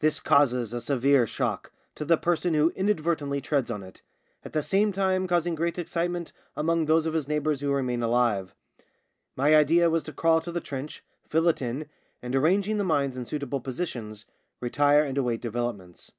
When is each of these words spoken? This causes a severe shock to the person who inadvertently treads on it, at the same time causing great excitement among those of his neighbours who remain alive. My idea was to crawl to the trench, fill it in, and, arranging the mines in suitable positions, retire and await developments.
This 0.00 0.20
causes 0.20 0.74
a 0.74 0.80
severe 0.82 1.26
shock 1.26 1.72
to 1.94 2.04
the 2.04 2.18
person 2.18 2.52
who 2.52 2.68
inadvertently 2.76 3.40
treads 3.40 3.70
on 3.70 3.82
it, 3.82 4.02
at 4.44 4.52
the 4.52 4.62
same 4.62 4.92
time 4.92 5.26
causing 5.26 5.54
great 5.54 5.78
excitement 5.78 6.34
among 6.54 6.84
those 6.84 7.06
of 7.06 7.14
his 7.14 7.26
neighbours 7.28 7.62
who 7.62 7.72
remain 7.72 8.02
alive. 8.02 8.54
My 9.36 9.54
idea 9.56 9.88
was 9.88 10.02
to 10.02 10.12
crawl 10.12 10.42
to 10.42 10.52
the 10.52 10.60
trench, 10.60 11.02
fill 11.30 11.48
it 11.48 11.62
in, 11.62 11.88
and, 12.20 12.36
arranging 12.36 12.76
the 12.76 12.84
mines 12.84 13.16
in 13.16 13.24
suitable 13.24 13.62
positions, 13.62 14.26
retire 14.60 15.02
and 15.02 15.16
await 15.16 15.40
developments. 15.40 16.12